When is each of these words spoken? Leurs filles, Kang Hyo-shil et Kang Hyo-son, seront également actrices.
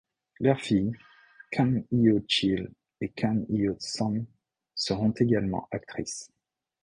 Leurs 0.39 0.59
filles, 0.59 0.93
Kang 1.51 1.85
Hyo-shil 1.91 2.71
et 3.01 3.09
Kang 3.09 3.45
Hyo-son, 3.51 4.25
seront 4.73 5.11
également 5.11 5.67
actrices. 5.69 6.31